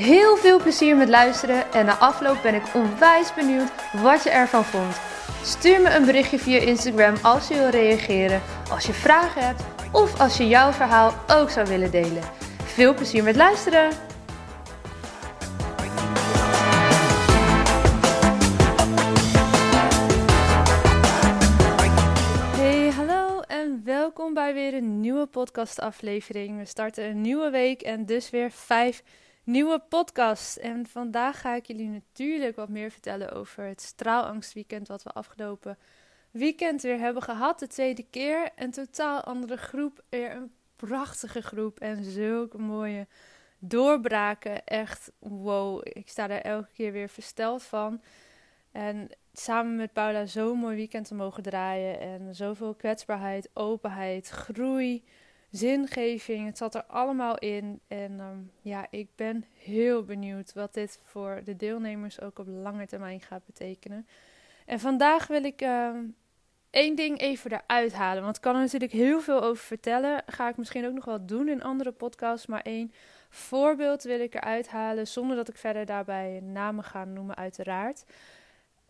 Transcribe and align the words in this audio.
Heel 0.00 0.36
veel 0.36 0.60
plezier 0.60 0.96
met 0.96 1.08
luisteren 1.08 1.72
en 1.72 1.86
na 1.86 1.96
afloop 1.96 2.42
ben 2.42 2.54
ik 2.54 2.62
onwijs 2.74 3.34
benieuwd 3.34 3.70
wat 4.02 4.22
je 4.22 4.30
ervan 4.30 4.64
vond. 4.64 5.00
Stuur 5.42 5.80
me 5.80 5.94
een 5.94 6.04
berichtje 6.04 6.38
via 6.38 6.58
Instagram 6.58 7.14
als 7.22 7.48
je 7.48 7.54
wil 7.54 7.68
reageren, 7.68 8.42
als 8.70 8.86
je 8.86 8.92
vragen 8.92 9.46
hebt 9.46 9.62
of 9.92 10.20
als 10.20 10.36
je 10.36 10.48
jouw 10.48 10.72
verhaal 10.72 11.14
ook 11.28 11.50
zou 11.50 11.66
willen 11.66 11.90
delen. 11.90 12.22
Veel 12.64 12.94
plezier 12.94 13.22
met 13.22 13.36
luisteren! 13.36 13.90
Hey, 22.56 22.90
hallo 22.90 23.40
en 23.40 23.82
welkom 23.84 24.34
bij 24.34 24.54
weer 24.54 24.74
een 24.74 25.00
nieuwe 25.00 25.26
podcastaflevering. 25.26 26.58
We 26.58 26.64
starten 26.64 27.04
een 27.04 27.20
nieuwe 27.20 27.50
week 27.50 27.82
en 27.82 28.06
dus 28.06 28.30
weer 28.30 28.50
vijf 28.50 29.02
nieuwe 29.44 29.82
podcasts. 29.88 30.58
En 30.58 30.86
vandaag 30.86 31.40
ga 31.40 31.54
ik 31.54 31.66
jullie 31.66 31.88
natuurlijk 31.88 32.56
wat 32.56 32.68
meer 32.68 32.90
vertellen 32.90 33.32
over 33.32 33.64
het 33.64 33.82
straalangstweekend 33.82 34.88
wat 34.88 35.02
we 35.02 35.10
afgelopen 35.10 35.78
weekend 36.30 36.82
weer 36.82 36.98
hebben 36.98 37.22
gehad. 37.22 37.58
De 37.58 37.66
tweede 37.66 38.06
keer. 38.10 38.50
Een 38.56 38.70
totaal 38.70 39.20
andere 39.20 39.56
groep. 39.56 40.04
Weer 40.08 40.30
een 40.30 40.52
prachtige 40.76 41.42
groep. 41.42 41.80
En 41.80 42.04
zulke 42.04 42.58
mooie 42.58 43.06
doorbraken. 43.58 44.64
Echt 44.64 45.12
wow. 45.18 45.80
Ik 45.82 46.08
sta 46.08 46.26
daar 46.26 46.40
elke 46.40 46.72
keer 46.72 46.92
weer 46.92 47.08
versteld 47.08 47.62
van. 47.62 48.02
En 48.72 49.08
samen 49.32 49.76
met 49.76 49.92
Paula 49.92 50.26
zo'n 50.26 50.58
mooi 50.58 50.76
weekend 50.76 51.06
te 51.06 51.14
mogen 51.14 51.42
draaien. 51.42 52.00
En 52.00 52.34
zoveel 52.34 52.74
kwetsbaarheid, 52.74 53.50
openheid, 53.52 54.28
groei, 54.28 55.04
zingeving. 55.50 56.46
Het 56.46 56.58
zat 56.58 56.74
er 56.74 56.84
allemaal 56.84 57.38
in. 57.38 57.80
En 57.88 58.20
ehm, 58.20 58.38
ja, 58.60 58.86
ik 58.90 59.08
ben 59.16 59.44
heel 59.54 60.04
benieuwd 60.04 60.52
wat 60.52 60.74
dit 60.74 61.00
voor 61.04 61.40
de 61.44 61.56
deelnemers 61.56 62.20
ook 62.20 62.38
op 62.38 62.46
lange 62.48 62.86
termijn 62.86 63.20
gaat 63.20 63.46
betekenen. 63.46 64.06
En 64.66 64.80
vandaag 64.80 65.26
wil 65.26 65.44
ik 65.44 65.60
ehm, 65.60 66.04
één 66.70 66.96
ding 66.96 67.20
even 67.20 67.52
eruit 67.52 67.92
halen. 67.92 68.22
Want 68.22 68.36
ik 68.36 68.42
kan 68.42 68.54
er 68.54 68.60
natuurlijk 68.60 68.92
heel 68.92 69.20
veel 69.20 69.42
over 69.42 69.64
vertellen. 69.64 70.22
Ga 70.26 70.48
ik 70.48 70.56
misschien 70.56 70.86
ook 70.86 70.94
nog 70.94 71.04
wel 71.04 71.26
doen 71.26 71.48
in 71.48 71.62
andere 71.62 71.92
podcasts. 71.92 72.46
Maar 72.46 72.62
één 72.62 72.92
voorbeeld 73.28 74.02
wil 74.02 74.20
ik 74.20 74.34
eruit 74.34 74.68
halen. 74.68 75.06
Zonder 75.06 75.36
dat 75.36 75.48
ik 75.48 75.56
verder 75.56 75.86
daarbij 75.86 76.40
namen 76.40 76.84
ga 76.84 77.04
noemen, 77.04 77.36
uiteraard. 77.36 78.04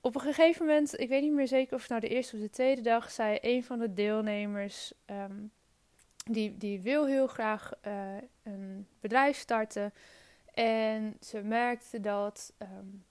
Op 0.00 0.14
een 0.14 0.20
gegeven 0.20 0.67
moment, 0.67 1.00
ik 1.00 1.08
weet 1.08 1.22
niet 1.22 1.33
meer 1.33 1.48
zeker 1.48 1.74
of 1.74 1.80
het 1.80 1.91
nou 1.91 2.00
de 2.00 2.08
eerste 2.08 2.36
of 2.36 2.42
de 2.42 2.50
tweede 2.50 2.80
dag, 2.80 3.11
zei 3.11 3.39
een 3.41 3.64
van 3.64 3.78
de 3.78 3.92
deelnemers. 3.92 4.92
Ehm, 5.05 5.33
die, 6.33 6.56
die 6.56 6.81
wil 6.81 7.06
heel 7.06 7.27
graag 7.27 7.73
uh, 7.86 8.17
een 8.42 8.86
bedrijf 9.00 9.36
starten. 9.36 9.92
En 10.55 11.17
ze 11.20 11.42
merkte 11.42 12.00
dat 12.00 12.53
um, 12.59 13.05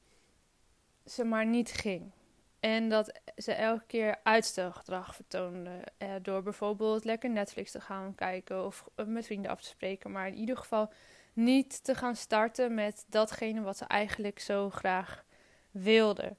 ze 1.06 1.24
maar 1.24 1.46
niet 1.46 1.72
ging. 1.72 2.12
En 2.60 2.90
dat 2.90 3.20
ze 3.38 3.54
elke 3.54 3.86
keer 3.88 4.20
uitstelgedrag 4.24 5.16
vertoonde. 5.16 5.82
Eh, 5.98 6.10
door 6.22 6.44
bijvoorbeeld 6.44 7.04
lekker 7.04 7.30
Netflix 7.30 7.72
te 7.72 7.82
gaan 7.82 8.16
kijken 8.16 8.66
of 8.66 8.90
met 9.06 9.26
vrienden 9.26 9.52
af 9.52 9.62
te 9.62 9.68
spreken. 9.68 10.12
Maar 10.12 10.28
in 10.28 10.36
ieder 10.36 10.58
geval 10.58 10.92
niet 11.34 11.84
te 11.84 11.96
gaan 11.96 12.16
starten 12.16 12.74
met 12.74 13.06
datgene 13.10 13.62
wat 13.62 13.78
ze 13.78 13.86
eigenlijk 13.86 14.40
zo 14.40 14.70
graag 14.70 15.26
wilde. 15.72 16.36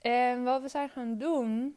En 0.00 0.42
wat 0.42 0.62
we 0.62 0.68
zijn 0.68 0.88
gaan 0.88 1.18
doen, 1.18 1.76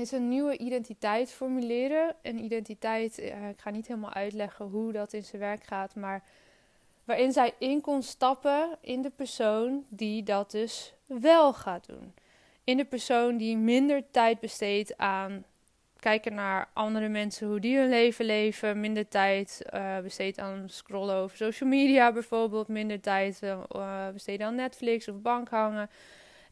is 0.00 0.12
een 0.12 0.28
nieuwe 0.28 0.58
identiteit 0.58 1.30
formuleren. 1.30 2.14
Een 2.22 2.44
identiteit, 2.44 3.18
eh, 3.18 3.48
ik 3.48 3.60
ga 3.60 3.70
niet 3.70 3.86
helemaal 3.86 4.12
uitleggen 4.12 4.66
hoe 4.66 4.92
dat 4.92 5.12
in 5.12 5.24
zijn 5.24 5.40
werk 5.40 5.64
gaat, 5.64 5.94
maar 5.94 6.22
waarin 7.04 7.32
zij 7.32 7.54
in 7.58 7.80
kon 7.80 8.02
stappen 8.02 8.78
in 8.80 9.02
de 9.02 9.10
persoon 9.10 9.84
die 9.88 10.22
dat 10.22 10.50
dus 10.50 10.92
wel 11.06 11.52
gaat 11.52 11.86
doen 11.86 12.14
in 12.68 12.76
de 12.76 12.84
persoon 12.84 13.36
die 13.36 13.56
minder 13.56 14.02
tijd 14.10 14.40
besteedt 14.40 14.96
aan 14.96 15.44
kijken 15.98 16.34
naar 16.34 16.68
andere 16.72 17.08
mensen, 17.08 17.46
hoe 17.46 17.60
die 17.60 17.78
hun 17.78 17.88
leven 17.88 18.24
leven, 18.24 18.80
minder 18.80 19.08
tijd 19.08 19.62
uh, 19.74 19.98
besteedt 19.98 20.38
aan 20.38 20.64
scrollen 20.66 21.14
over 21.14 21.36
social 21.36 21.68
media 21.68 22.12
bijvoorbeeld, 22.12 22.68
minder 22.68 23.00
tijd 23.00 23.40
uh, 23.42 24.08
besteden 24.12 24.46
aan 24.46 24.54
Netflix 24.54 25.08
of 25.08 25.20
bank 25.20 25.48
hangen 25.48 25.90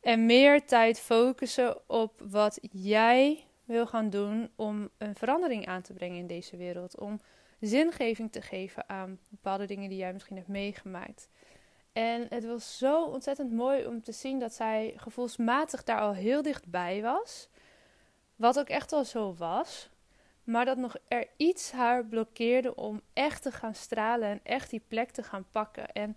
en 0.07 0.27
meer 0.27 0.67
tijd 0.67 1.01
focussen 1.01 1.89
op 1.89 2.21
wat 2.31 2.59
jij 2.73 3.45
wil 3.65 3.87
gaan 3.87 4.11
doen 4.11 4.51
om 4.57 4.89
een 4.99 5.15
verandering 5.15 5.67
aan 5.67 5.83
te 5.83 5.93
brengen 5.93 6.19
in 6.19 6.27
deze 6.27 6.57
wereld, 6.57 6.99
om 6.99 7.21
zingeving 7.61 8.33
te 8.33 8.43
geven 8.43 8.89
aan 8.89 9.19
bepaalde 9.31 9.67
dingen 9.67 9.89
die 9.89 9.99
jij 9.99 10.13
misschien 10.13 10.37
hebt 10.37 10.49
meegemaakt. 10.49 11.29
En 11.93 12.27
het 12.29 12.45
was 12.45 12.79
zo 12.79 13.05
ontzettend 13.05 13.53
mooi 13.53 13.87
om 13.87 14.03
te 14.03 14.13
zien 14.13 14.39
dat 14.39 14.55
zij 14.55 14.93
gevoelsmatig 14.97 15.85
daar 15.85 16.01
al 16.01 16.15
heel 16.15 16.43
dichtbij 16.43 17.03
was. 17.03 17.49
Wat 18.37 18.59
ook 18.59 18.69
echt 18.69 18.91
wel 18.91 19.05
zo 19.05 19.35
was. 19.35 19.91
Maar 20.45 20.65
dat 20.65 20.77
nog 20.77 20.97
er 21.09 21.27
iets 21.37 21.73
haar 21.73 22.05
blokkeerde 22.05 22.75
om 22.75 23.01
echt 23.13 23.43
te 23.43 23.53
gaan 23.53 23.75
stralen 23.75 24.29
en 24.29 24.41
echt 24.43 24.71
die 24.71 24.83
plek 24.89 25.11
te 25.11 25.23
gaan 25.23 25.47
pakken. 25.51 25.93
En 25.93 26.17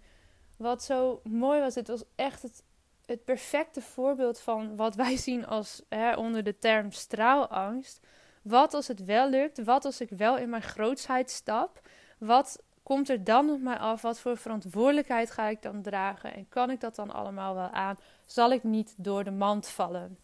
wat 0.57 0.83
zo 0.83 1.21
mooi 1.23 1.59
was, 1.59 1.75
het 1.75 1.87
was 1.87 2.03
echt 2.15 2.41
het, 2.41 2.63
het 3.09 3.25
perfecte 3.25 3.81
voorbeeld 3.81 4.39
van 4.39 4.75
wat 4.75 4.95
wij 4.95 5.15
zien 5.27 5.45
als 5.45 5.81
hè, 5.89 6.13
onder 6.13 6.43
de 6.43 6.57
term 6.57 6.91
straalangst. 6.91 7.99
Wat 8.41 8.73
als 8.73 8.87
het 8.87 9.05
wel 9.05 9.29
lukt? 9.29 9.63
Wat 9.63 9.85
als 9.85 10.01
ik 10.01 10.09
wel 10.09 10.37
in 10.37 10.49
mijn 10.49 10.61
grootsheid 10.61 11.31
stap? 11.31 11.81
Wat 12.17 12.61
komt 12.83 13.09
er 13.09 13.23
dan 13.23 13.49
op 13.49 13.61
mij 13.61 13.77
af? 13.77 14.01
Wat 14.01 14.19
voor 14.19 14.37
verantwoordelijkheid 14.37 15.31
ga 15.31 15.47
ik 15.47 15.61
dan 15.61 15.81
dragen? 15.81 16.33
En 16.33 16.49
kan 16.49 16.69
ik 16.69 16.79
dat 16.79 16.95
dan 16.95 17.11
allemaal 17.11 17.55
wel 17.55 17.69
aan? 17.69 17.97
Zal 18.25 18.51
ik 18.51 18.63
niet 18.63 18.93
door 18.97 19.23
de 19.23 19.31
mand 19.31 19.67
vallen? 19.67 20.17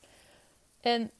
En 0.81 1.11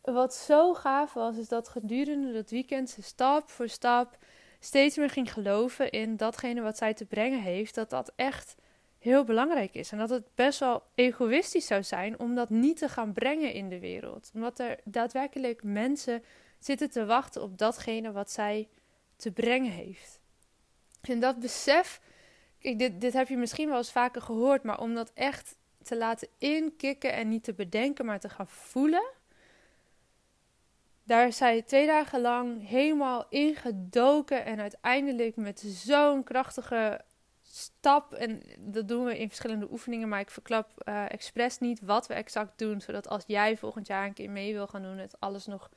wat 0.00 0.34
zo 0.34 0.74
gaaf 0.74 1.12
was, 1.12 1.36
is 1.36 1.48
dat 1.48 1.68
gedurende 1.68 2.32
dat 2.32 2.50
weekend 2.50 2.90
ze 2.90 3.02
stap 3.02 3.50
voor 3.50 3.68
stap 3.68 4.18
steeds 4.60 4.96
meer 4.96 5.10
ging 5.10 5.32
geloven 5.32 5.90
in 5.90 6.16
datgene 6.16 6.60
wat 6.60 6.76
zij 6.76 6.94
te 6.94 7.04
brengen 7.04 7.40
heeft. 7.40 7.74
Dat 7.74 7.90
dat 7.90 8.12
echt 8.16 8.54
heel 9.02 9.24
belangrijk 9.24 9.74
is. 9.74 9.92
En 9.92 9.98
dat 9.98 10.10
het 10.10 10.34
best 10.34 10.58
wel 10.58 10.82
egoïstisch 10.94 11.66
zou 11.66 11.82
zijn 11.82 12.18
om 12.18 12.34
dat 12.34 12.50
niet 12.50 12.76
te 12.76 12.88
gaan 12.88 13.12
brengen 13.12 13.52
in 13.52 13.68
de 13.68 13.78
wereld. 13.78 14.30
Omdat 14.34 14.58
er 14.58 14.78
daadwerkelijk 14.84 15.62
mensen 15.62 16.22
zitten 16.58 16.90
te 16.90 17.06
wachten 17.06 17.42
op 17.42 17.58
datgene 17.58 18.12
wat 18.12 18.30
zij 18.30 18.68
te 19.16 19.32
brengen 19.32 19.70
heeft. 19.70 20.20
En 21.00 21.20
dat 21.20 21.38
besef, 21.38 22.00
kijk, 22.58 22.78
dit, 22.78 23.00
dit 23.00 23.12
heb 23.12 23.28
je 23.28 23.36
misschien 23.36 23.68
wel 23.68 23.76
eens 23.76 23.92
vaker 23.92 24.22
gehoord, 24.22 24.62
maar 24.62 24.80
om 24.80 24.94
dat 24.94 25.10
echt 25.14 25.56
te 25.82 25.96
laten 25.96 26.28
inkikken 26.38 27.12
en 27.12 27.28
niet 27.28 27.44
te 27.44 27.54
bedenken, 27.54 28.04
maar 28.04 28.20
te 28.20 28.28
gaan 28.28 28.48
voelen. 28.48 29.10
Daar 31.04 31.32
zij 31.32 31.62
twee 31.62 31.86
dagen 31.86 32.20
lang 32.20 32.68
helemaal 32.68 33.26
ingedoken 33.28 34.44
en 34.44 34.60
uiteindelijk 34.60 35.36
met 35.36 35.60
zo'n 35.60 36.24
krachtige 36.24 37.00
stap. 37.54 38.12
En 38.12 38.42
dat 38.58 38.88
doen 38.88 39.04
we 39.04 39.18
in 39.18 39.28
verschillende 39.28 39.70
oefeningen, 39.70 40.08
maar 40.08 40.20
ik 40.20 40.30
verklap 40.30 40.70
uh, 40.84 41.12
expres 41.12 41.58
niet 41.58 41.80
wat 41.80 42.06
we 42.06 42.14
exact 42.14 42.58
doen, 42.58 42.80
zodat 42.80 43.08
als 43.08 43.24
jij 43.26 43.56
volgend 43.56 43.86
jaar 43.86 44.06
een 44.06 44.12
keer 44.12 44.30
mee 44.30 44.52
wil 44.52 44.66
gaan 44.66 44.82
doen, 44.82 44.98
het 44.98 45.20
alles 45.20 45.46
nog 45.46 45.70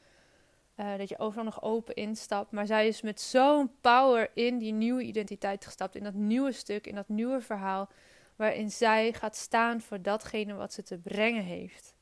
uh, 0.76 0.98
dat 0.98 1.10
je 1.10 1.20
overal 1.20 1.44
nog 1.44 1.62
open 1.62 1.96
instapt. 1.96 2.52
Maar 2.52 2.66
zij 2.66 2.88
is 2.88 3.02
met 3.02 3.22
zo'n 3.22 3.72
power 3.82 4.30
in 4.34 4.58
die 4.58 4.74
nieuwe 4.74 5.04
identiteit 5.04 5.66
gestapt. 5.66 5.96
In 5.96 6.04
dat 6.04 6.14
nieuwe 6.14 6.52
stuk, 6.52 6.88
in 6.88 6.96
dat 6.96 7.10
nieuwe 7.10 7.42
verhaal. 7.42 7.90
Waarin 8.36 8.72
zij 8.72 9.14
gaat 9.14 9.36
staan 9.36 9.82
voor 9.82 10.02
datgene 10.02 10.54
wat 10.54 10.74
ze 10.74 10.84
te 10.84 10.98
brengen 10.98 11.44
heeft. 11.44 11.96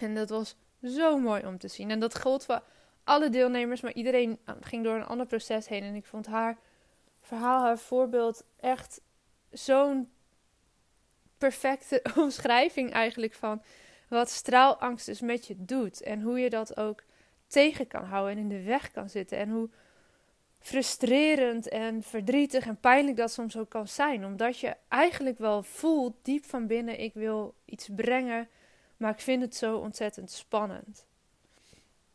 En 0.00 0.14
dat 0.14 0.28
was 0.28 0.56
zo 0.82 1.18
mooi 1.18 1.46
om 1.46 1.58
te 1.58 1.68
zien. 1.68 1.90
En 1.90 2.00
dat 2.00 2.20
gold 2.20 2.44
voor 2.44 2.62
alle 3.04 3.30
deelnemers. 3.30 3.80
Maar 3.80 3.92
iedereen 3.92 4.38
eh, 4.44 4.54
ging 4.60 4.84
door 4.84 4.96
een 4.96 5.06
ander 5.06 5.26
proces 5.26 5.68
heen. 5.68 5.82
En 5.82 5.94
ik 5.94 6.06
vond 6.06 6.26
haar 6.26 6.58
verhaal, 7.28 7.60
haar 7.60 7.78
voorbeeld 7.78 8.44
echt 8.56 9.00
zo'n 9.50 10.10
perfecte 11.38 12.02
omschrijving 12.24 12.92
eigenlijk 12.92 13.34
van 13.34 13.62
wat 14.08 14.30
straalangst 14.30 15.06
dus 15.06 15.20
met 15.20 15.46
je 15.46 15.54
doet. 15.58 16.02
En 16.02 16.22
hoe 16.22 16.38
je 16.38 16.50
dat 16.50 16.76
ook 16.76 17.04
tegen 17.46 17.86
kan 17.86 18.04
houden 18.04 18.36
en 18.36 18.42
in 18.42 18.48
de 18.48 18.62
weg 18.62 18.90
kan 18.90 19.08
zitten. 19.08 19.38
En 19.38 19.50
hoe 19.50 19.68
frustrerend 20.58 21.68
en 21.68 22.02
verdrietig 22.02 22.66
en 22.66 22.80
pijnlijk 22.80 23.16
dat 23.16 23.32
soms 23.32 23.56
ook 23.56 23.68
kan 23.68 23.88
zijn. 23.88 24.24
Omdat 24.24 24.58
je 24.58 24.76
eigenlijk 24.88 25.38
wel 25.38 25.62
voelt 25.62 26.14
diep 26.22 26.44
van 26.44 26.66
binnen: 26.66 27.00
ik 27.00 27.14
wil 27.14 27.54
iets 27.64 27.88
brengen, 27.96 28.48
maar 28.96 29.12
ik 29.12 29.20
vind 29.20 29.42
het 29.42 29.56
zo 29.56 29.76
ontzettend 29.76 30.30
spannend. 30.30 31.06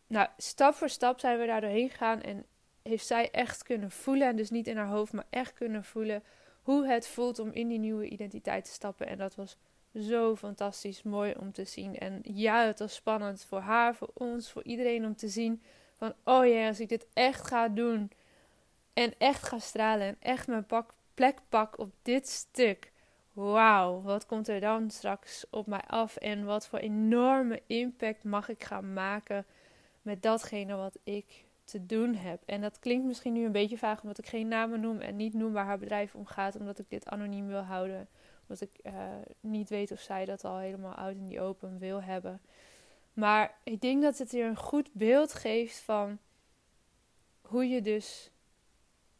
Nou, 0.07 0.27
stap 0.37 0.73
voor 0.73 0.89
stap 0.89 1.19
zijn 1.19 1.39
we 1.39 1.45
daar 1.45 1.61
doorheen 1.61 1.89
gegaan 1.89 2.21
en 2.21 2.45
heeft 2.83 3.05
zij 3.05 3.31
echt 3.31 3.63
kunnen 3.63 3.91
voelen, 3.91 4.27
en 4.27 4.35
dus 4.35 4.49
niet 4.49 4.67
in 4.67 4.77
haar 4.77 4.87
hoofd, 4.87 5.13
maar 5.13 5.27
echt 5.29 5.53
kunnen 5.53 5.83
voelen 5.83 6.23
hoe 6.61 6.87
het 6.87 7.07
voelt 7.07 7.39
om 7.39 7.51
in 7.51 7.67
die 7.67 7.79
nieuwe 7.79 8.07
identiteit 8.07 8.65
te 8.65 8.71
stappen. 8.71 9.07
En 9.07 9.17
dat 9.17 9.35
was 9.35 9.57
zo 9.95 10.35
fantastisch 10.35 11.03
mooi 11.03 11.33
om 11.39 11.51
te 11.51 11.65
zien. 11.65 11.97
En 11.97 12.19
ja, 12.23 12.65
het 12.65 12.79
was 12.79 12.95
spannend 12.95 13.43
voor 13.43 13.59
haar, 13.59 13.95
voor 13.95 14.11
ons, 14.13 14.51
voor 14.51 14.63
iedereen 14.63 15.05
om 15.05 15.15
te 15.15 15.27
zien 15.27 15.61
van, 15.97 16.13
oh 16.23 16.47
ja, 16.47 16.67
als 16.67 16.79
ik 16.79 16.89
dit 16.89 17.07
echt 17.13 17.47
ga 17.47 17.67
doen 17.67 18.11
en 18.93 19.13
echt 19.17 19.43
ga 19.43 19.59
stralen 19.59 20.07
en 20.07 20.17
echt 20.19 20.47
mijn 20.47 20.65
plek 21.13 21.37
pak 21.49 21.79
op 21.79 21.93
dit 22.01 22.27
stuk. 22.27 22.91
Wauw, 23.33 24.01
wat 24.01 24.25
komt 24.25 24.47
er 24.47 24.59
dan 24.59 24.89
straks 24.91 25.45
op 25.49 25.67
mij 25.67 25.81
af 25.87 26.15
en 26.15 26.45
wat 26.45 26.67
voor 26.67 26.79
enorme 26.79 27.61
impact 27.67 28.23
mag 28.23 28.49
ik 28.49 28.63
gaan 28.63 28.93
maken 28.93 29.45
met 30.01 30.21
datgene 30.21 30.75
wat 30.75 30.97
ik 31.03 31.45
te 31.63 31.85
doen 31.85 32.15
heb. 32.15 32.41
En 32.45 32.61
dat 32.61 32.79
klinkt 32.79 33.05
misschien 33.05 33.33
nu 33.33 33.45
een 33.45 33.51
beetje 33.51 33.77
vaag 33.77 34.01
omdat 34.01 34.17
ik 34.17 34.27
geen 34.27 34.47
namen 34.47 34.79
noem 34.79 34.99
en 34.99 35.15
niet 35.15 35.33
noem 35.33 35.53
waar 35.53 35.65
haar 35.65 35.79
bedrijf 35.79 36.15
om 36.15 36.25
gaat, 36.25 36.55
omdat 36.55 36.79
ik 36.79 36.89
dit 36.89 37.07
anoniem 37.07 37.47
wil 37.47 37.61
houden. 37.61 38.07
Omdat 38.41 38.61
ik 38.61 38.79
uh, 38.83 38.93
niet 39.39 39.69
weet 39.69 39.91
of 39.91 39.99
zij 39.99 40.25
dat 40.25 40.43
al 40.43 40.57
helemaal 40.57 40.93
out 40.93 41.15
in 41.15 41.25
die 41.25 41.41
open 41.41 41.79
wil 41.79 42.01
hebben. 42.01 42.41
Maar 43.13 43.57
ik 43.63 43.81
denk 43.81 44.01
dat 44.01 44.17
het 44.17 44.31
hier 44.31 44.45
een 44.45 44.57
goed 44.57 44.93
beeld 44.93 45.33
geeft 45.33 45.79
van 45.79 46.17
hoe 47.41 47.67
je 47.67 47.81
dus 47.81 48.31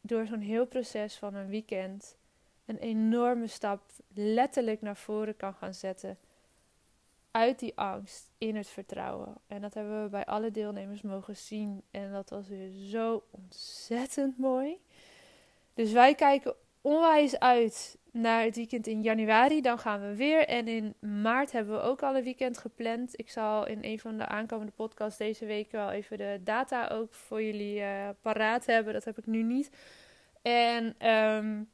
door 0.02 0.26
zo'n 0.26 0.40
heel 0.40 0.66
proces 0.66 1.16
van 1.16 1.36
een 1.36 1.48
weekend 1.48 2.16
een 2.66 2.78
enorme 2.78 3.48
stap 3.48 3.82
letterlijk 4.14 4.82
naar 4.82 4.98
voren 4.98 5.36
kan 5.36 5.54
gaan 5.54 5.74
zetten. 5.74 6.18
Uit 7.36 7.60
die 7.60 7.78
angst 7.78 8.32
in 8.38 8.56
het 8.56 8.68
vertrouwen. 8.68 9.38
En 9.48 9.62
dat 9.62 9.74
hebben 9.74 10.04
we 10.04 10.10
bij 10.10 10.26
alle 10.26 10.52
deelnemers 10.52 11.02
mogen 11.02 11.36
zien. 11.36 11.84
En 11.92 12.12
dat 12.12 12.30
was 12.30 12.48
weer 12.48 12.70
zo 12.72 13.24
ontzettend 13.32 14.38
mooi. 14.38 14.78
Dus 15.74 15.92
wij 15.92 16.16
kijken 16.16 16.56
onwijs 16.82 17.40
uit 17.40 17.98
naar 18.12 18.44
het 18.44 18.56
weekend 18.56 18.88
in 18.88 19.02
januari. 19.02 19.62
Dan 19.62 19.80
gaan 19.80 20.02
we 20.02 20.16
weer. 20.16 20.48
En 20.48 20.68
in 20.68 20.94
maart 21.22 21.52
hebben 21.52 21.74
we 21.74 21.82
ook 21.82 22.04
al 22.04 22.16
een 22.16 22.24
weekend 22.24 22.58
gepland. 22.58 23.20
Ik 23.20 23.30
zal 23.30 23.68
in 23.68 23.80
een 23.82 24.00
van 24.00 24.18
de 24.18 24.26
aankomende 24.26 24.72
podcasts 24.72 25.18
deze 25.18 25.46
week 25.46 25.72
wel 25.72 25.92
even 25.92 26.18
de 26.18 26.40
data 26.44 26.88
ook 26.88 27.14
voor 27.14 27.44
jullie 27.44 27.80
uh, 27.80 28.10
paraat 28.22 28.66
hebben. 28.66 28.94
Dat 28.94 29.06
heb 29.06 29.18
ik 29.18 29.26
nu 29.26 29.44
niet. 29.44 29.70
En 30.42 31.10
um, 31.10 31.70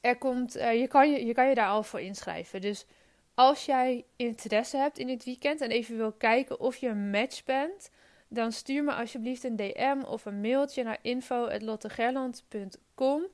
er 0.00 0.18
komt, 0.18 0.56
uh, 0.56 0.80
je, 0.80 0.86
kan 0.86 1.10
je, 1.10 1.26
je 1.26 1.32
kan 1.32 1.48
je 1.48 1.54
daar 1.54 1.68
al 1.68 1.82
voor 1.82 2.00
inschrijven. 2.00 2.60
Dus 2.60 2.86
als 3.34 3.64
jij 3.64 4.04
interesse 4.16 4.76
hebt 4.76 4.98
in 4.98 5.06
dit 5.06 5.24
weekend 5.24 5.60
en 5.60 5.70
even 5.70 5.96
wil 5.96 6.12
kijken 6.12 6.60
of 6.60 6.76
je 6.76 6.88
een 6.88 7.10
match 7.10 7.44
bent, 7.44 7.90
dan 8.28 8.52
stuur 8.52 8.84
me 8.84 8.94
alsjeblieft 8.94 9.44
een 9.44 9.56
DM 9.56 10.02
of 10.06 10.24
een 10.24 10.40
mailtje 10.40 10.82
naar 10.82 10.98
info.lottegerland.com. 11.02 13.26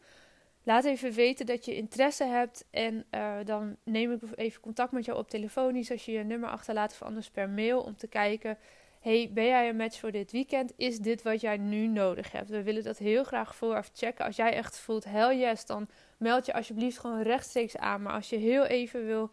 Laat 0.62 0.85
even 0.85 1.12
weten 1.12 1.47
dat 1.47 1.64
je 1.64 1.76
interesse 1.76 2.25
hebt 2.25 2.64
en 2.70 3.05
uh, 3.11 3.37
dan 3.44 3.76
neem 3.85 4.12
ik 4.12 4.20
even 4.35 4.61
contact 4.61 4.93
met 4.93 5.05
jou 5.05 5.19
op 5.19 5.29
telefonisch 5.29 5.91
als 5.91 6.05
je 6.05 6.12
je 6.12 6.25
nummer 6.25 6.49
achterlaat 6.49 6.93
of 6.93 7.02
anders 7.02 7.31
per 7.31 7.49
mail 7.49 7.81
om 7.81 7.97
te 7.97 8.08
kijken 8.08 8.58
hey, 9.00 9.31
ben 9.32 9.44
jij 9.44 9.69
een 9.69 9.76
match 9.76 9.99
voor 9.99 10.12
dit 10.12 10.32
weekend? 10.32 10.73
Is 10.76 10.99
dit 10.99 11.23
wat 11.23 11.41
jij 11.41 11.56
nu 11.56 11.87
nodig 11.87 12.32
hebt? 12.32 12.49
We 12.49 12.62
willen 12.62 12.85
dat 12.85 12.99
heel 12.99 13.25
graag 13.25 13.55
vooraf 13.55 13.91
checken. 13.94 14.25
Als 14.25 14.37
jij 14.37 14.52
echt 14.52 14.79
voelt, 14.79 15.05
hell 15.05 15.38
yes, 15.38 15.67
dan 15.67 15.88
meld 16.17 16.47
je 16.47 16.52
alsjeblieft 16.52 16.99
gewoon 16.99 17.23
rechtstreeks 17.23 17.76
aan. 17.76 18.02
Maar 18.02 18.12
als 18.12 18.29
je 18.29 18.37
heel 18.37 18.64
even 18.64 19.06
wil 19.06 19.31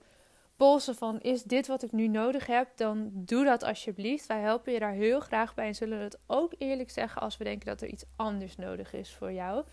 polsen 0.58 0.96
van, 0.96 1.20
is 1.22 1.44
dit 1.44 1.68
wat 1.68 1.84
ik 1.84 1.92
nu 1.92 2.08
nodig 2.08 2.46
heb? 2.46 2.68
Dan 2.76 3.10
doe 3.14 3.46
dat 3.46 3.64
alsjeblieft. 3.64 4.28
Wij 4.28 4.40
helpen 4.40 4.74
je 4.74 4.80
daar 4.80 4.92
heel 4.92 5.20
graag 5.20 5.54
bij 5.54 5.68
en 5.68 5.76
zullen 5.76 6.00
het 6.00 6.18
ook 6.28 6.54
eerlijk 6.58 6.90
zeggen 6.90 7.22
als 7.22 7.38
we 7.38 7.44
denken 7.44 7.68
dat 7.68 7.82
er 7.82 7.88
iets 7.88 8.06
anders 8.16 8.56
nodig 8.56 8.94
is 8.94 9.14
voor 9.14 9.32
jou. 9.32 9.64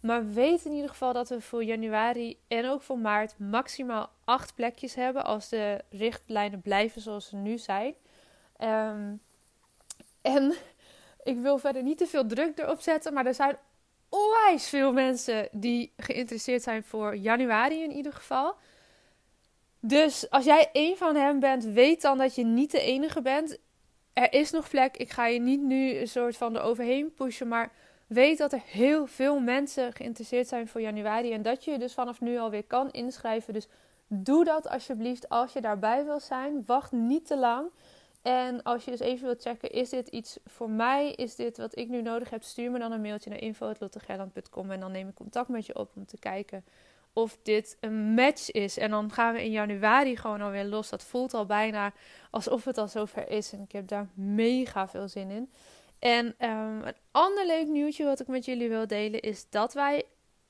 Maar 0.00 0.32
weet 0.32 0.64
in 0.64 0.72
ieder 0.72 0.90
geval 0.90 1.12
dat 1.12 1.28
we 1.28 1.40
voor 1.40 1.64
januari 1.64 2.38
en 2.48 2.68
ook 2.68 2.82
voor 2.82 2.98
maart 2.98 3.38
maximaal 3.38 4.10
acht 4.24 4.54
plekjes 4.54 4.94
hebben 4.94 5.24
als 5.24 5.48
de 5.48 5.84
richtlijnen 5.90 6.60
blijven 6.62 7.00
zoals 7.00 7.28
ze 7.28 7.36
nu 7.36 7.58
zijn. 7.58 7.94
Um, 8.60 9.20
en 10.22 10.54
ik 11.22 11.38
wil 11.38 11.58
verder 11.58 11.82
niet 11.82 11.98
te 11.98 12.06
veel 12.06 12.26
druk 12.26 12.58
erop 12.58 12.80
zetten, 12.80 13.12
maar 13.12 13.26
er 13.26 13.34
zijn 13.34 13.56
onwijs 14.08 14.68
veel 14.68 14.92
mensen 14.92 15.48
die 15.52 15.92
geïnteresseerd 15.96 16.62
zijn 16.62 16.84
voor 16.84 17.16
januari 17.16 17.82
in 17.82 17.92
ieder 17.92 18.12
geval. 18.12 18.56
Dus 19.86 20.30
als 20.30 20.44
jij 20.44 20.70
een 20.72 20.96
van 20.96 21.16
hen 21.16 21.38
bent, 21.40 21.64
weet 21.64 22.02
dan 22.02 22.18
dat 22.18 22.34
je 22.34 22.44
niet 22.44 22.70
de 22.70 22.80
enige 22.80 23.22
bent. 23.22 23.58
Er 24.12 24.32
is 24.32 24.50
nog 24.50 24.68
plek. 24.68 24.96
Ik 24.96 25.10
ga 25.10 25.26
je 25.26 25.40
niet 25.40 25.60
nu 25.60 25.96
een 25.96 26.08
soort 26.08 26.36
van 26.36 26.56
eroverheen 26.56 27.14
pushen, 27.14 27.48
maar 27.48 27.72
weet 28.06 28.38
dat 28.38 28.52
er 28.52 28.62
heel 28.64 29.06
veel 29.06 29.40
mensen 29.40 29.92
geïnteresseerd 29.92 30.48
zijn 30.48 30.68
voor 30.68 30.80
januari 30.80 31.32
en 31.32 31.42
dat 31.42 31.64
je 31.64 31.70
je 31.70 31.78
dus 31.78 31.94
vanaf 31.94 32.20
nu 32.20 32.38
alweer 32.38 32.64
kan 32.64 32.90
inschrijven. 32.90 33.52
Dus 33.52 33.68
doe 34.06 34.44
dat 34.44 34.68
alsjeblieft 34.68 35.28
als 35.28 35.52
je 35.52 35.60
daarbij 35.60 36.04
wil 36.04 36.20
zijn. 36.20 36.62
Wacht 36.66 36.92
niet 36.92 37.26
te 37.26 37.36
lang. 37.36 37.70
En 38.22 38.62
als 38.62 38.84
je 38.84 38.90
dus 38.90 39.00
even 39.00 39.26
wilt 39.26 39.42
checken, 39.42 39.70
is 39.70 39.88
dit 39.88 40.08
iets 40.08 40.38
voor 40.44 40.70
mij? 40.70 41.12
Is 41.12 41.34
dit 41.34 41.56
wat 41.56 41.78
ik 41.78 41.88
nu 41.88 42.02
nodig 42.02 42.30
heb? 42.30 42.42
Stuur 42.42 42.70
me 42.70 42.78
dan 42.78 42.92
een 42.92 43.00
mailtje 43.00 43.30
naar 43.30 43.40
info.lottegerland.com 43.40 44.70
en 44.70 44.80
dan 44.80 44.92
neem 44.92 45.08
ik 45.08 45.14
contact 45.14 45.48
met 45.48 45.66
je 45.66 45.78
op 45.78 45.90
om 45.94 46.06
te 46.06 46.18
kijken 46.18 46.64
of 47.16 47.38
dit 47.42 47.76
een 47.80 48.14
match 48.14 48.50
is. 48.50 48.78
En 48.78 48.90
dan 48.90 49.12
gaan 49.12 49.34
we 49.34 49.44
in 49.44 49.50
januari 49.50 50.16
gewoon 50.16 50.40
alweer 50.40 50.64
los. 50.64 50.88
Dat 50.88 51.04
voelt 51.04 51.34
al 51.34 51.46
bijna 51.46 51.92
alsof 52.30 52.64
het 52.64 52.78
al 52.78 52.88
zover 52.88 53.30
is. 53.30 53.52
En 53.52 53.60
ik 53.60 53.72
heb 53.72 53.88
daar 53.88 54.08
mega 54.14 54.88
veel 54.88 55.08
zin 55.08 55.30
in. 55.30 55.50
En 55.98 56.26
um, 56.26 56.82
een 56.82 56.94
ander 57.10 57.46
leuk 57.46 57.66
nieuwtje 57.66 58.04
wat 58.04 58.20
ik 58.20 58.26
met 58.26 58.44
jullie 58.44 58.68
wil 58.68 58.86
delen 58.86 59.20
is 59.20 59.46
dat 59.50 59.74
wij 59.74 60.04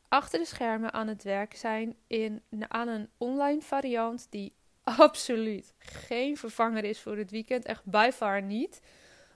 achter 0.08 0.38
de 0.38 0.44
schermen 0.44 0.92
aan 0.92 1.08
het 1.08 1.22
werk 1.22 1.54
zijn 1.54 1.96
in, 2.06 2.42
aan 2.68 2.88
een 2.88 3.08
online 3.18 3.60
variant 3.60 4.26
die 4.30 4.52
absoluut 4.82 5.74
geen 5.78 6.36
vervanger 6.36 6.84
is 6.84 7.00
voor 7.00 7.16
het 7.16 7.30
weekend. 7.30 7.64
Echt 7.64 7.84
by 7.84 8.10
far 8.12 8.42
niet. 8.42 8.80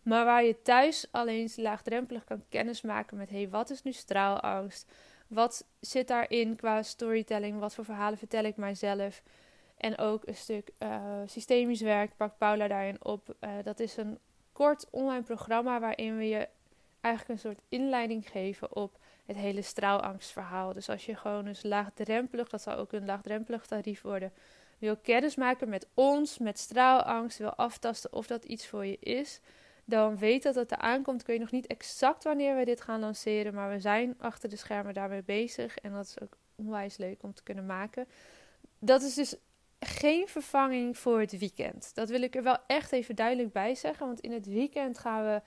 Maar 0.03 0.25
waar 0.25 0.45
je 0.45 0.63
thuis 0.63 1.07
alleen 1.11 1.51
laagdrempelig 1.57 2.25
kan 2.25 2.45
kennismaken 2.49 3.17
met: 3.17 3.31
hey, 3.31 3.49
wat 3.49 3.71
is 3.71 3.83
nu 3.83 3.93
straalangst? 3.93 4.93
Wat 5.31 5.67
zit 5.81 6.09
daarin 6.09 6.57
qua 6.57 6.83
storytelling? 6.83 7.59
Wat 7.59 7.75
voor 7.75 7.85
verhalen 7.85 8.19
vertel 8.19 8.45
ik 8.45 8.57
mijzelf? 8.57 9.23
En 9.77 9.99
ook 9.99 10.27
een 10.27 10.37
stuk 10.37 10.71
uh, 10.79 11.03
systemisch 11.27 11.81
werk 11.81 12.17
pakt 12.17 12.39
Paula 12.39 12.69
daarin 12.69 13.05
op. 13.05 13.35
Uh, 13.41 13.51
dat 13.63 13.81
is 13.81 13.97
een 13.97 14.19
kort 14.53 14.87
online 14.91 15.23
programma 15.23 15.81
waarin 15.81 16.17
we 16.17 16.29
je 16.29 16.49
eigenlijk 17.01 17.35
een 17.35 17.51
soort 17.51 17.63
inleiding 17.69 18.31
geven 18.31 18.77
op 18.77 18.99
het 19.27 19.37
hele 19.37 19.63
straalangstverhaal. 19.63 20.73
Dus 20.73 20.89
als 20.89 21.07
je 21.07 21.17
gewoon 21.17 21.47
eens 21.47 21.63
laagdrempelig, 21.63 22.49
dat 22.49 22.63
zal 22.63 22.77
ook 22.77 22.93
een 22.93 23.05
laagdrempelig 23.05 23.67
tarief 23.67 24.03
worden, 24.03 24.33
wil 24.79 24.97
kennismaken 24.97 25.69
met 25.69 25.87
ons, 25.95 26.39
met 26.39 26.59
straalangst, 26.59 27.39
wil 27.39 27.55
aftasten 27.55 28.13
of 28.13 28.27
dat 28.27 28.45
iets 28.45 28.67
voor 28.67 28.87
je 28.87 28.99
is, 29.01 29.41
dan 29.91 30.19
weet 30.19 30.43
dat 30.43 30.55
het 30.55 30.73
eraan 30.73 31.03
komt. 31.03 31.21
Ik 31.21 31.27
weet 31.27 31.41
nog 31.41 31.51
niet 31.51 31.67
exact 31.67 32.25
wanneer 32.25 32.57
we 32.57 32.65
dit 32.65 32.81
gaan 32.81 33.01
lanceren, 33.01 33.55
maar 33.55 33.71
we 33.71 33.81
zijn 33.81 34.15
achter 34.19 34.49
de 34.49 34.57
schermen 34.57 34.95
daarmee 34.95 35.23
bezig 35.23 35.79
en 35.79 35.93
dat 35.93 36.05
is 36.05 36.21
ook 36.21 36.37
onwijs 36.55 36.97
leuk 36.97 37.23
om 37.23 37.35
te 37.35 37.43
kunnen 37.43 37.67
maken. 37.67 38.07
Dat 38.79 39.03
is 39.03 39.15
dus 39.15 39.37
geen 39.81 40.29
vervanging 40.29 40.99
voor 40.99 41.21
het 41.21 41.39
weekend. 41.39 41.95
Dat 41.95 42.09
wil 42.09 42.23
ik 42.23 42.35
er 42.37 42.43
wel 42.43 42.59
echt 42.67 42.93
even 42.93 43.15
duidelijk 43.15 43.53
bij 43.53 43.75
zeggen, 43.75 44.07
want 44.07 44.21
in 44.21 44.33
het 44.33 44.47
weekend 44.47 44.99
gaan 44.99 45.25
we 45.25 45.43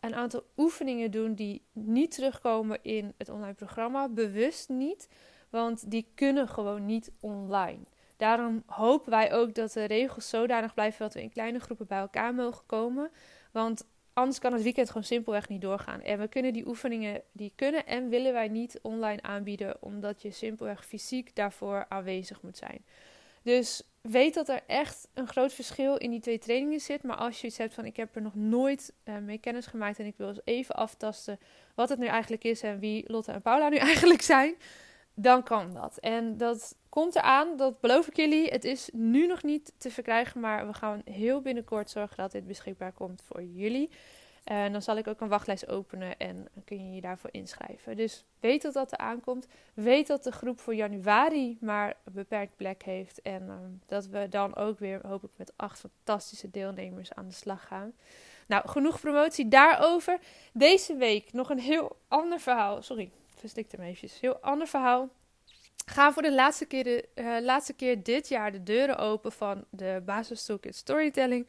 een 0.00 0.14
aantal 0.14 0.44
oefeningen 0.56 1.10
doen 1.10 1.34
die 1.34 1.62
niet 1.72 2.14
terugkomen 2.14 2.78
in 2.82 3.14
het 3.18 3.28
online 3.28 3.54
programma, 3.54 4.08
bewust 4.08 4.68
niet, 4.68 5.08
want 5.50 5.90
die 5.90 6.10
kunnen 6.14 6.48
gewoon 6.48 6.86
niet 6.86 7.12
online. 7.20 7.84
Daarom 8.16 8.62
hopen 8.66 9.10
wij 9.10 9.32
ook 9.32 9.54
dat 9.54 9.72
de 9.72 9.84
regels 9.84 10.28
zodanig 10.28 10.74
blijven 10.74 10.98
dat 10.98 11.14
we 11.14 11.22
in 11.22 11.30
kleine 11.30 11.58
groepen 11.58 11.86
bij 11.86 11.98
elkaar 11.98 12.34
mogen 12.34 12.66
komen. 12.66 13.10
Want 13.62 13.86
anders 14.12 14.38
kan 14.38 14.52
het 14.52 14.62
weekend 14.62 14.86
gewoon 14.88 15.04
simpelweg 15.04 15.48
niet 15.48 15.60
doorgaan. 15.60 16.00
En 16.00 16.18
we 16.18 16.28
kunnen 16.28 16.52
die 16.52 16.66
oefeningen, 16.66 17.22
die 17.32 17.52
kunnen 17.54 17.86
en 17.86 18.08
willen 18.08 18.32
wij 18.32 18.48
niet 18.48 18.78
online 18.82 19.22
aanbieden, 19.22 19.82
omdat 19.82 20.22
je 20.22 20.30
simpelweg 20.30 20.86
fysiek 20.86 21.36
daarvoor 21.36 21.86
aanwezig 21.88 22.42
moet 22.42 22.56
zijn. 22.56 22.84
Dus 23.42 23.82
weet 24.00 24.34
dat 24.34 24.48
er 24.48 24.60
echt 24.66 25.08
een 25.14 25.28
groot 25.28 25.52
verschil 25.52 25.96
in 25.96 26.10
die 26.10 26.20
twee 26.20 26.38
trainingen 26.38 26.80
zit. 26.80 27.02
Maar 27.02 27.16
als 27.16 27.40
je 27.40 27.46
iets 27.46 27.58
hebt 27.58 27.74
van 27.74 27.84
ik 27.84 27.96
heb 27.96 28.16
er 28.16 28.22
nog 28.22 28.34
nooit 28.34 28.92
uh, 29.04 29.16
mee 29.18 29.38
kennis 29.38 29.66
gemaakt 29.66 29.98
en 29.98 30.06
ik 30.06 30.16
wil 30.16 30.28
eens 30.28 30.40
even 30.44 30.74
aftasten 30.74 31.38
wat 31.74 31.88
het 31.88 31.98
nu 31.98 32.06
eigenlijk 32.06 32.44
is 32.44 32.62
en 32.62 32.78
wie 32.78 33.04
Lotte 33.06 33.32
en 33.32 33.42
Paula 33.42 33.68
nu 33.68 33.76
eigenlijk 33.90 34.22
zijn, 34.22 34.54
dan 35.18 35.42
kan 35.42 35.72
dat. 35.72 35.98
En 35.98 36.36
dat 36.36 36.76
komt 36.88 37.16
eraan, 37.16 37.56
dat 37.56 37.80
beloof 37.80 38.06
ik 38.06 38.16
jullie. 38.16 38.48
Het 38.48 38.64
is 38.64 38.90
nu 38.92 39.26
nog 39.26 39.42
niet 39.42 39.72
te 39.78 39.90
verkrijgen, 39.90 40.40
maar 40.40 40.66
we 40.66 40.72
gaan 40.72 41.02
heel 41.04 41.40
binnenkort 41.40 41.90
zorgen 41.90 42.16
dat 42.16 42.32
dit 42.32 42.46
beschikbaar 42.46 42.92
komt 42.92 43.22
voor 43.26 43.42
jullie. 43.42 43.90
En 44.44 44.72
dan 44.72 44.82
zal 44.82 44.96
ik 44.96 45.06
ook 45.06 45.20
een 45.20 45.28
wachtlijst 45.28 45.68
openen 45.68 46.16
en 46.18 46.48
kun 46.64 46.88
je 46.88 46.94
je 46.94 47.00
daarvoor 47.00 47.30
inschrijven. 47.32 47.96
Dus 47.96 48.24
weet 48.40 48.62
dat 48.62 48.72
dat 48.72 48.92
er 48.92 48.98
aankomt. 48.98 49.46
Weet 49.74 50.06
dat 50.06 50.24
de 50.24 50.32
groep 50.32 50.60
voor 50.60 50.74
januari 50.74 51.58
maar 51.60 51.96
een 52.04 52.12
beperkt 52.12 52.56
plek 52.56 52.82
heeft. 52.82 53.22
En 53.22 53.48
ehm, 53.48 53.70
dat 53.86 54.06
we 54.06 54.28
dan 54.28 54.56
ook 54.56 54.78
weer, 54.78 55.06
hoop 55.06 55.24
ik, 55.24 55.30
met 55.36 55.52
acht 55.56 55.78
fantastische 55.78 56.50
deelnemers 56.50 57.12
aan 57.12 57.28
de 57.28 57.34
slag 57.34 57.66
gaan. 57.66 57.92
Nou, 58.46 58.68
genoeg 58.68 59.00
promotie 59.00 59.48
daarover. 59.48 60.18
Deze 60.52 60.96
week 60.96 61.32
nog 61.32 61.50
een 61.50 61.58
heel 61.58 61.96
ander 62.08 62.40
verhaal. 62.40 62.82
Sorry, 62.82 63.10
verstik 63.38 63.72
hem 63.72 63.80
eventjes. 63.80 64.20
Heel 64.20 64.38
ander 64.38 64.66
verhaal. 64.66 65.08
Ga 65.86 66.12
voor 66.12 66.22
de 66.22 66.34
laatste 66.34 66.64
keer, 66.64 66.84
de, 66.84 67.08
uh, 67.14 67.36
laatste 67.40 67.72
keer 67.72 68.02
dit 68.02 68.28
jaar 68.28 68.52
de 68.52 68.62
deuren 68.62 68.98
open 68.98 69.32
van 69.32 69.64
de 69.70 70.02
Basis 70.04 70.44
Toolkit 70.44 70.76
Storytelling. 70.76 71.48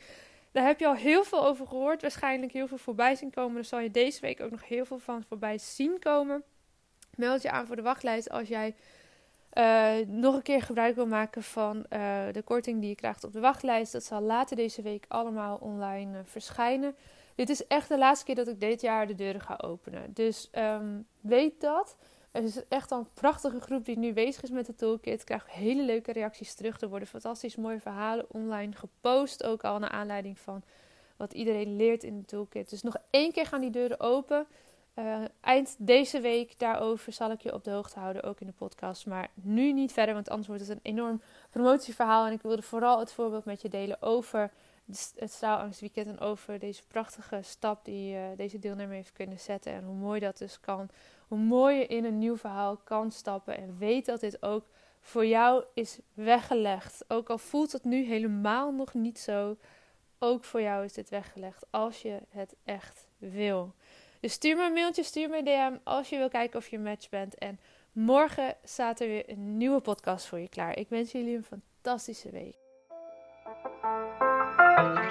Daar 0.52 0.66
heb 0.66 0.80
je 0.80 0.88
al 0.88 0.96
heel 0.96 1.24
veel 1.24 1.46
over 1.46 1.68
gehoord. 1.68 2.02
Waarschijnlijk 2.02 2.52
heel 2.52 2.68
veel 2.68 2.78
voorbij 2.78 3.16
zien 3.16 3.32
komen. 3.32 3.56
Daar 3.56 3.66
zal 3.66 3.80
je 3.80 3.92
deze 3.92 4.22
week 4.22 4.42
ook 4.42 4.52
nog 4.52 4.68
heel 4.68 4.86
veel 4.86 5.00
van 5.00 5.24
voorbij 5.24 5.58
zien 5.58 6.00
komen. 6.00 6.44
Meld 7.16 7.42
je 7.42 7.52
aan 7.52 7.68
voor 7.68 7.76
de 7.76 7.82
wachtlijst 7.82 8.30
als 8.30 8.48
jij 8.48 8.76
uh, 9.54 10.08
nog 10.08 10.36
een 10.36 10.42
keer 10.42 10.62
gebruik 10.62 10.96
wil 10.96 11.08
maken 11.08 11.44
van 11.44 11.78
uh, 11.78 12.26
de 12.32 12.42
korting 12.44 12.80
die 12.80 12.90
je 12.90 12.96
krijgt 12.96 13.24
op 13.24 13.34
de 13.34 13.40
wachtlijst. 13.40 13.92
Dat 13.92 14.04
zal 14.04 14.22
later 14.22 14.56
deze 14.56 14.82
week 14.82 15.06
allemaal 15.08 15.58
online 15.58 16.22
verschijnen. 16.24 16.96
Dit 17.38 17.50
is 17.50 17.68
echt 17.68 17.90
de 17.90 17.98
laatste 17.98 18.26
keer 18.26 18.36
dat 18.36 18.48
ik 18.48 18.60
dit 18.60 18.82
jaar 18.82 19.08
de 19.08 19.16
deuren 19.16 19.42
ga 19.42 19.60
openen. 19.64 20.14
Dus 20.14 20.50
um, 20.52 21.08
weet 21.22 21.62
dat. 21.62 21.98
Het 22.32 22.44
is 22.44 22.68
echt 22.68 22.92
een 22.92 23.08
prachtige 23.14 23.60
groep 23.60 23.86
die 23.86 23.98
nu 23.98 24.14
bezig 24.14 24.44
is 24.44 24.50
met 24.50 24.66
de 24.66 24.76
toolkit. 24.76 25.20
Ik 25.20 25.26
krijg 25.26 25.46
hele 25.54 25.84
leuke 25.84 26.12
reacties 26.12 26.54
terug. 26.54 26.82
Er 26.82 26.90
worden 26.90 27.08
fantastisch 27.08 27.56
mooie 27.56 27.80
verhalen 27.80 28.26
online 28.32 28.72
gepost. 28.72 29.44
Ook 29.44 29.64
al 29.64 29.80
naar 29.80 29.90
aanleiding 29.90 30.40
van 30.40 30.64
wat 31.18 31.34
iedereen 31.34 31.76
leert 31.76 32.04
in 32.04 32.20
de 32.20 32.26
toolkit. 32.26 32.70
Dus 32.70 32.82
nog 32.82 32.96
één 33.10 33.32
keer 33.32 33.46
gaan 33.46 33.62
die 33.62 33.70
deuren 33.70 34.00
open. 34.00 34.48
Uh, 34.96 35.24
eind 35.42 35.76
deze 35.78 36.20
week 36.20 36.60
daarover 36.60 37.14
zal 37.14 37.32
ik 37.32 37.42
je 37.42 37.54
op 37.54 37.64
de 37.64 37.72
hoogte 37.72 38.00
houden, 38.00 38.24
ook 38.24 38.40
in 38.40 38.48
de 38.48 38.54
podcast. 38.54 39.06
Maar 39.06 39.30
nu 39.34 39.74
niet 39.74 39.92
verder, 39.92 40.14
want 40.14 40.30
anders 40.30 40.48
wordt 40.48 40.68
het 40.68 40.72
een 40.72 40.92
enorm 40.92 41.22
promotieverhaal. 41.50 42.26
En 42.26 42.32
ik 42.32 42.42
wilde 42.42 42.62
vooral 42.62 43.00
het 43.00 43.14
voorbeeld 43.14 43.46
met 43.46 43.62
je 43.62 43.70
delen 43.70 44.02
over 44.02 44.52
het 45.16 45.32
straalangstweekend 45.32 46.08
en 46.08 46.20
over 46.20 46.60
deze 46.60 46.84
prachtige 46.88 47.40
stap 47.42 47.86
die 47.86 48.16
uh, 48.16 48.22
deze 48.38 48.60
deelnemer 48.60 48.96
heeft 48.96 49.12
kunnen 49.12 49.40
zetten. 49.40 49.72
En 49.72 49.84
hoe 49.84 49.96
mooi 49.96 50.20
dat 50.20 50.38
dus 50.38 50.60
kan. 50.60 50.90
Hoe 51.28 51.38
mooi 51.38 51.78
je 51.78 51.88
in 51.88 52.06
een 52.06 52.18
nieuw 52.18 52.38
verhaal 52.38 52.78
kan 52.78 53.12
stappen. 53.12 53.58
En 53.58 53.78
weet 53.78 54.06
dat 54.06 54.20
dit 54.20 54.44
ook 54.44 54.66
voor 55.02 55.26
jou 55.26 55.66
is 55.74 56.00
weggelegd. 56.14 57.06
Ook 57.08 57.30
al 57.30 57.38
voelt 57.38 57.72
het 57.72 57.84
nu 57.84 58.06
helemaal 58.06 58.72
nog 58.72 58.94
niet 58.94 59.20
zo. 59.20 59.58
Ook 60.20 60.44
voor 60.44 60.62
jou 60.62 60.84
is 60.84 60.94
dit 60.94 61.10
weggelegd 61.10 61.66
als 61.70 62.02
je 62.02 62.20
het 62.30 62.56
echt 62.64 63.08
wil. 63.18 63.74
Dus 64.20 64.34
stuur 64.34 64.56
me 64.56 64.66
een 64.66 64.74
mailtje, 64.74 65.04
stuur 65.04 65.30
me 65.30 65.38
een 65.38 65.46
DM 65.46 65.78
als 65.84 66.10
je 66.10 66.18
wil 66.18 66.30
kijken 66.30 66.60
of 66.60 66.68
je 66.68 66.80
match 66.80 67.10
bent. 67.10 67.36
En 67.36 67.60
morgen 67.92 68.56
staat 68.64 69.00
er 69.00 69.08
weer 69.08 69.30
een 69.30 69.58
nieuwe 69.58 69.80
podcast 69.80 70.26
voor 70.26 70.40
je 70.40 70.50
klaar. 70.50 70.78
Ik 70.78 70.90
wens 70.90 71.12
jullie 71.12 71.36
een 71.36 71.44
fantastische 71.44 72.30
week. 72.30 72.67